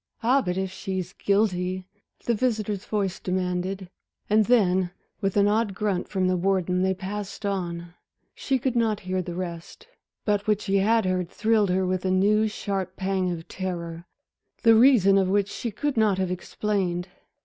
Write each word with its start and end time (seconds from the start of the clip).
"Ah, 0.23 0.41
but 0.41 0.57
if 0.57 0.71
she's 0.71 1.13
guilty," 1.13 1.85
the 2.25 2.33
visitor's 2.33 2.85
voice 2.85 3.19
demanded. 3.19 3.87
And 4.31 4.45
then, 4.45 4.89
with 5.21 5.37
an 5.37 5.47
odd 5.47 5.75
grunt 5.75 6.07
from 6.07 6.27
the 6.27 6.35
warden, 6.35 6.81
they 6.81 6.95
passed 6.95 7.45
on. 7.45 7.93
She 8.33 8.57
could 8.57 8.75
not 8.75 9.01
hear 9.01 9.21
the 9.21 9.35
rest. 9.35 9.87
But 10.25 10.47
what 10.47 10.59
she 10.59 10.77
had 10.77 11.05
heard 11.05 11.29
thrilled 11.29 11.69
her 11.69 11.85
with 11.85 12.03
a 12.03 12.09
new, 12.09 12.47
sharp 12.47 12.95
pang 12.95 13.29
of 13.31 13.47
terror, 13.47 14.07
the 14.63 14.73
reason 14.73 15.19
of 15.19 15.29
which 15.29 15.49
she 15.49 15.69
could 15.69 15.97
not 15.97 16.17
have 16.17 16.31
explained. 16.31 17.07